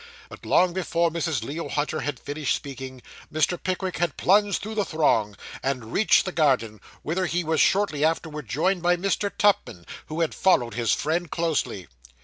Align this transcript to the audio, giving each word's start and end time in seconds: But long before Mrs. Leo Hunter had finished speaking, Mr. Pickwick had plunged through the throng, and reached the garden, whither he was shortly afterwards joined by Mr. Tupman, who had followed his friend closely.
But 0.29 0.47
long 0.47 0.73
before 0.73 1.11
Mrs. 1.11 1.43
Leo 1.43 1.69
Hunter 1.69 1.99
had 1.99 2.19
finished 2.19 2.55
speaking, 2.55 3.03
Mr. 3.31 3.61
Pickwick 3.61 3.97
had 3.97 4.17
plunged 4.17 4.59
through 4.59 4.73
the 4.73 4.83
throng, 4.83 5.37
and 5.61 5.93
reached 5.93 6.25
the 6.25 6.31
garden, 6.31 6.81
whither 7.03 7.27
he 7.27 7.43
was 7.43 7.61
shortly 7.61 8.03
afterwards 8.03 8.49
joined 8.51 8.81
by 8.81 8.97
Mr. 8.97 9.29
Tupman, 9.37 9.85
who 10.07 10.21
had 10.21 10.33
followed 10.33 10.73
his 10.73 10.91
friend 10.91 11.29
closely. 11.29 11.87